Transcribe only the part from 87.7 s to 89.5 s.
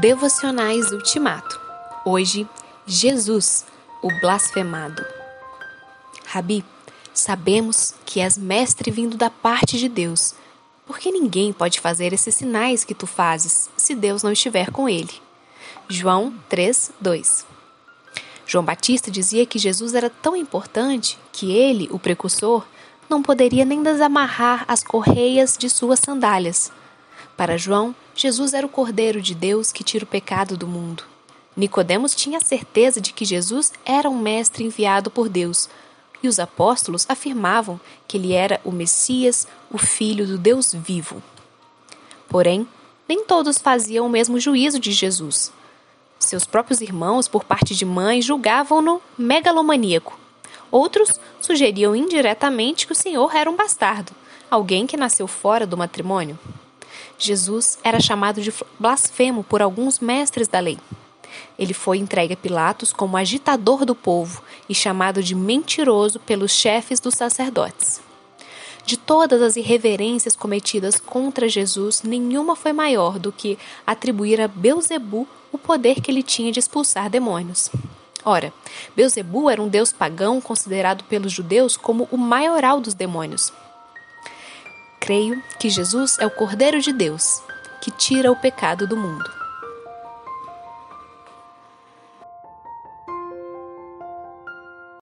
que tira o pecado do mundo.